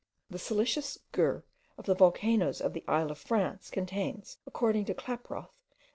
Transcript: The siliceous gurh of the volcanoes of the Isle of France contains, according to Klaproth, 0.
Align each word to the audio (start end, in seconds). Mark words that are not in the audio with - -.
The 0.31 0.39
siliceous 0.39 0.97
gurh 1.11 1.43
of 1.77 1.85
the 1.85 1.93
volcanoes 1.93 2.59
of 2.59 2.73
the 2.73 2.83
Isle 2.87 3.11
of 3.11 3.19
France 3.19 3.69
contains, 3.69 4.39
according 4.47 4.85
to 4.85 4.95
Klaproth, 4.95 5.43
0. 5.53 5.53